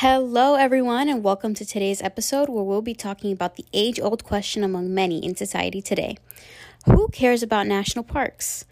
[0.00, 4.24] Hello, everyone, and welcome to today's episode where we'll be talking about the age old
[4.24, 6.16] question among many in society today
[6.86, 8.64] Who cares about national parks?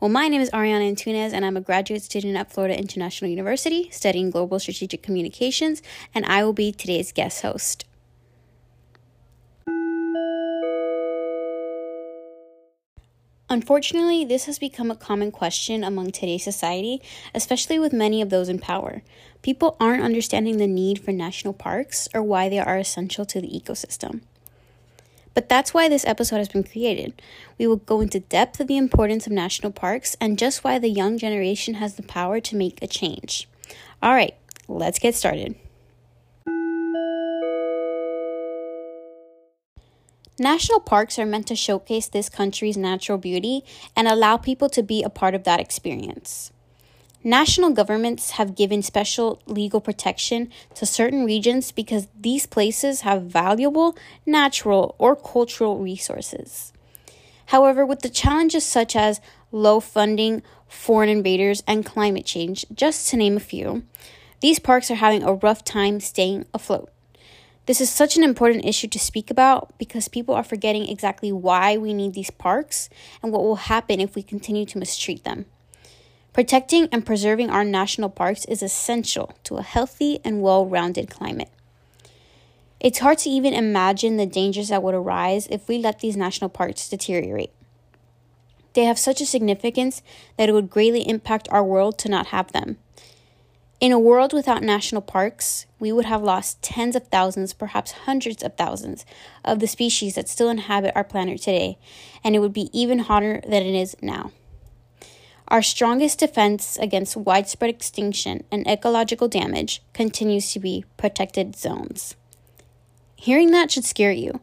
[0.00, 3.88] Well, my name is Ariana Antunes, and I'm a graduate student at Florida International University
[3.92, 5.80] studying global strategic communications,
[6.12, 7.84] and I will be today's guest host.
[13.54, 17.00] Unfortunately, this has become a common question among today's society,
[17.32, 19.00] especially with many of those in power.
[19.42, 23.46] People aren't understanding the need for national parks or why they are essential to the
[23.46, 24.22] ecosystem.
[25.34, 27.22] But that's why this episode has been created.
[27.56, 30.88] We will go into depth of the importance of national parks and just why the
[30.90, 33.46] young generation has the power to make a change.
[34.02, 34.34] All right,
[34.66, 35.54] let's get started.
[40.38, 43.62] National parks are meant to showcase this country's natural beauty
[43.94, 46.50] and allow people to be a part of that experience.
[47.22, 53.96] National governments have given special legal protection to certain regions because these places have valuable
[54.26, 56.72] natural or cultural resources.
[57.46, 59.20] However, with the challenges such as
[59.52, 63.84] low funding, foreign invaders, and climate change, just to name a few,
[64.40, 66.90] these parks are having a rough time staying afloat.
[67.66, 71.78] This is such an important issue to speak about because people are forgetting exactly why
[71.78, 72.90] we need these parks
[73.22, 75.46] and what will happen if we continue to mistreat them.
[76.34, 81.48] Protecting and preserving our national parks is essential to a healthy and well rounded climate.
[82.80, 86.50] It's hard to even imagine the dangers that would arise if we let these national
[86.50, 87.52] parks deteriorate.
[88.74, 90.02] They have such a significance
[90.36, 92.76] that it would greatly impact our world to not have them.
[93.80, 98.42] In a world without national parks, we would have lost tens of thousands, perhaps hundreds
[98.42, 99.04] of thousands,
[99.44, 101.78] of the species that still inhabit our planet today,
[102.22, 104.30] and it would be even hotter than it is now.
[105.48, 112.16] Our strongest defense against widespread extinction and ecological damage continues to be protected zones.
[113.16, 114.40] Hearing that should scare you.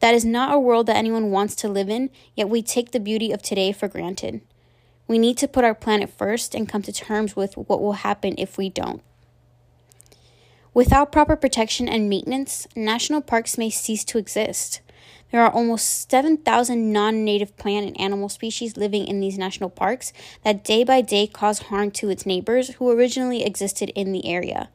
[0.00, 2.98] That is not a world that anyone wants to live in, yet we take the
[2.98, 4.40] beauty of today for granted.
[5.10, 8.36] We need to put our planet first and come to terms with what will happen
[8.38, 9.02] if we don't.
[10.72, 14.80] Without proper protection and maintenance, national parks may cease to exist.
[15.32, 20.12] There are almost 7,000 non native plant and animal species living in these national parks
[20.44, 24.68] that day by day cause harm to its neighbors who originally existed in the area.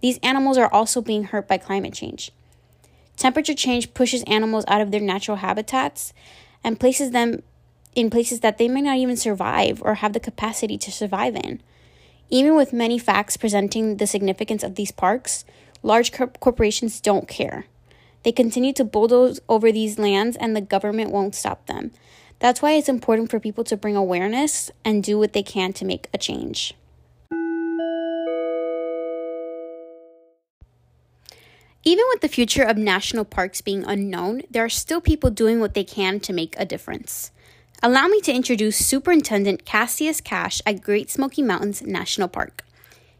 [0.00, 2.30] These animals are also being hurt by climate change.
[3.16, 6.12] Temperature change pushes animals out of their natural habitats
[6.62, 7.42] and places them
[7.94, 11.60] in places that they may not even survive or have the capacity to survive in.
[12.30, 15.44] Even with many facts presenting the significance of these parks,
[15.82, 17.66] large corporations don't care.
[18.22, 21.92] They continue to bulldoze over these lands and the government won't stop them.
[22.38, 25.84] That's why it's important for people to bring awareness and do what they can to
[25.84, 26.74] make a change.
[31.86, 35.74] Even with the future of national parks being unknown, there are still people doing what
[35.74, 37.30] they can to make a difference.
[37.86, 42.64] Allow me to introduce Superintendent Cassius Cash at Great Smoky Mountains National Park.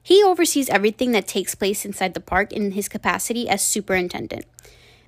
[0.03, 4.47] He oversees everything that takes place inside the park in his capacity as superintendent.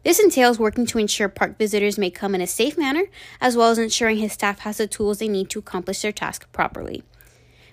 [0.04, 3.04] This entails working to ensure park visitors may come in a safe manner,
[3.40, 6.52] as well as ensuring his staff has the tools they need to accomplish their task
[6.52, 7.02] properly.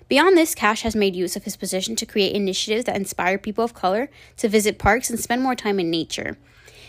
[0.08, 3.62] Beyond this, Cash has made use of his position to create initiatives that inspire people
[3.62, 4.08] of color
[4.38, 6.38] to visit parks and spend more time in nature.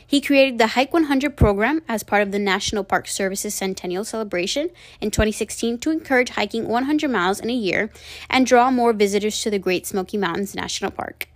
[0.07, 4.69] He created the Hike 100 program as part of the National Park Service's centennial celebration
[5.01, 7.89] in 2016 to encourage hiking 100 miles in a year
[8.29, 11.27] and draw more visitors to the Great Smoky Mountains National Park.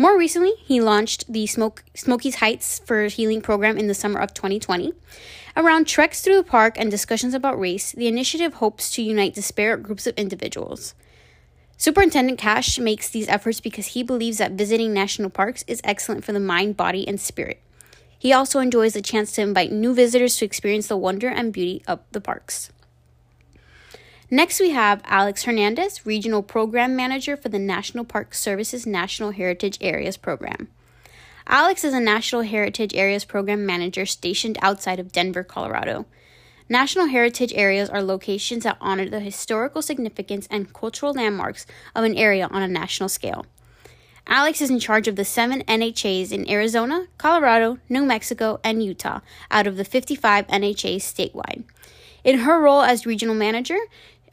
[0.00, 4.32] More recently, he launched the Smoke, Smokies Hikes for Healing program in the summer of
[4.32, 4.92] 2020.
[5.56, 9.82] Around treks through the park and discussions about race, the initiative hopes to unite disparate
[9.82, 10.94] groups of individuals.
[11.76, 16.32] Superintendent Cash makes these efforts because he believes that visiting national parks is excellent for
[16.32, 17.60] the mind, body, and spirit.
[18.18, 21.82] He also enjoys the chance to invite new visitors to experience the wonder and beauty
[21.86, 22.70] of the parks.
[24.30, 29.78] Next, we have Alex Hernandez, Regional Program Manager for the National Park Services National Heritage
[29.80, 30.68] Areas Program.
[31.46, 36.04] Alex is a National Heritage Areas Program Manager stationed outside of Denver, Colorado.
[36.68, 41.64] National Heritage Areas are locations that honor the historical significance and cultural landmarks
[41.94, 43.46] of an area on a national scale.
[44.28, 49.20] Alex is in charge of the seven NHAs in Arizona, Colorado, New Mexico, and Utah
[49.50, 51.64] out of the 55 NHAs statewide.
[52.24, 53.78] In her role as regional manager,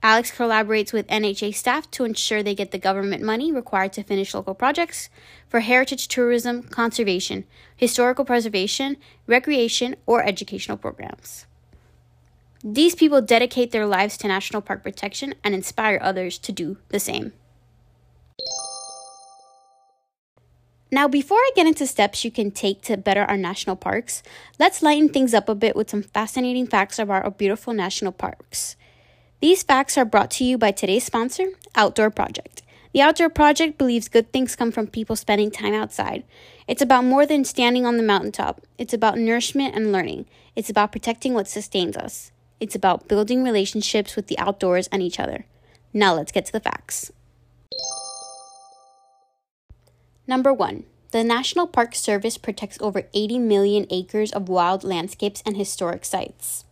[0.03, 4.33] Alex collaborates with NHA staff to ensure they get the government money required to finish
[4.33, 5.09] local projects
[5.47, 7.45] for heritage tourism, conservation,
[7.75, 8.97] historical preservation,
[9.27, 11.45] recreation, or educational programs.
[12.61, 16.99] These people dedicate their lives to national park protection and inspire others to do the
[16.99, 17.31] same.
[20.91, 24.21] Now, before I get into steps you can take to better our national parks,
[24.59, 28.75] let's lighten things up a bit with some fascinating facts about our beautiful national parks.
[29.41, 31.45] These facts are brought to you by today's sponsor,
[31.75, 32.61] Outdoor Project.
[32.93, 36.23] The Outdoor Project believes good things come from people spending time outside.
[36.67, 40.27] It's about more than standing on the mountaintop, it's about nourishment and learning.
[40.55, 42.31] It's about protecting what sustains us.
[42.61, 45.45] It's about building relationships with the outdoors and each other.
[45.93, 47.11] Now let's get to the facts.
[50.27, 55.55] Number one, the National Park Service protects over 80 million acres of wild landscapes and
[55.55, 56.65] historic sites.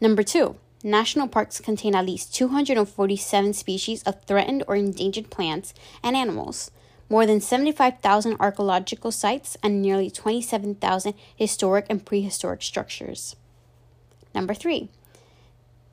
[0.00, 6.16] Number two, national parks contain at least 247 species of threatened or endangered plants and
[6.16, 6.70] animals,
[7.10, 13.36] more than 75,000 archaeological sites, and nearly 27,000 historic and prehistoric structures.
[14.34, 14.88] Number three,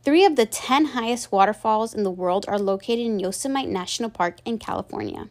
[0.04, 4.38] three of the 10 highest waterfalls in the world are located in Yosemite National Park
[4.46, 5.30] in California.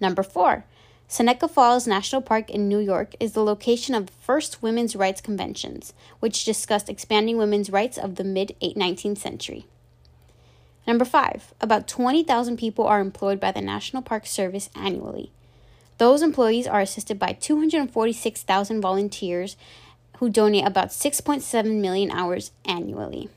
[0.00, 0.64] Number four,
[1.08, 5.20] Seneca Falls National Park in New York is the location of the first women's rights
[5.20, 9.66] conventions, which discussed expanding women's rights of the mid 19th century.
[10.86, 15.30] Number five, about 20,000 people are employed by the National Park Service annually.
[15.98, 19.56] Those employees are assisted by 246,000 volunteers
[20.18, 23.28] who donate about 6.7 million hours annually.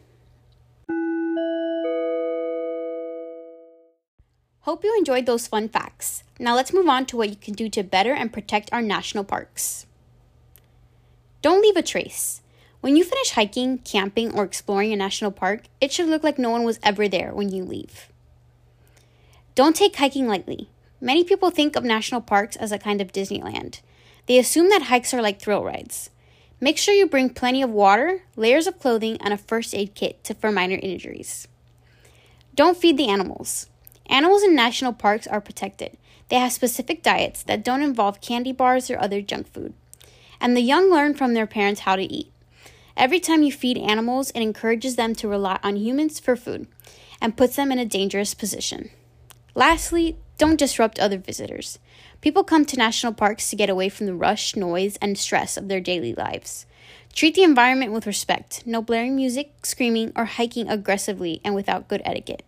[4.63, 6.23] Hope you enjoyed those fun facts.
[6.39, 9.25] Now let's move on to what you can do to better and protect our national
[9.25, 9.85] parks.
[11.41, 12.41] Don't leave a trace.
[12.79, 16.49] When you finish hiking, camping, or exploring a national park, it should look like no
[16.49, 18.07] one was ever there when you leave.
[19.53, 20.69] Don't take hiking lightly.
[21.01, 23.81] Many people think of national parks as a kind of Disneyland.
[24.27, 26.09] They assume that hikes are like thrill rides.
[26.61, 30.23] Make sure you bring plenty of water, layers of clothing, and a first aid kit
[30.23, 31.49] to, for minor injuries.
[32.55, 33.67] Don't feed the animals.
[34.13, 35.97] Animals in national parks are protected.
[36.29, 39.73] They have specific diets that don't involve candy bars or other junk food.
[40.39, 42.31] And the young learn from their parents how to eat.
[42.95, 46.67] Every time you feed animals, it encourages them to rely on humans for food
[47.19, 48.91] and puts them in a dangerous position.
[49.55, 51.79] Lastly, don't disrupt other visitors.
[52.21, 55.69] People come to national parks to get away from the rush, noise, and stress of
[55.69, 56.67] their daily lives.
[57.13, 62.03] Treat the environment with respect, no blaring music, screaming, or hiking aggressively and without good
[62.05, 62.43] etiquette.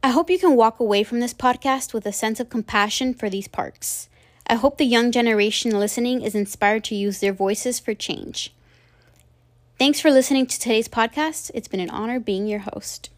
[0.00, 3.28] I hope you can walk away from this podcast with a sense of compassion for
[3.28, 4.08] these parks.
[4.46, 8.54] I hope the young generation listening is inspired to use their voices for change.
[9.76, 11.50] Thanks for listening to today's podcast.
[11.52, 13.10] It's been an honor being your host.